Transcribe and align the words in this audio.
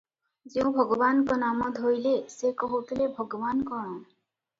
ଯେଉଁ 0.51 0.69
ଭଗବାନଙ୍କ 0.77 1.35
ନାମ 1.41 1.67
ଧଇଲେ 1.79 2.13
ସେ 2.37 2.51
କହୁଥିଲେ 2.63 3.11
ଭଗବାନ୍ 3.19 3.63
କଣ? 3.69 4.01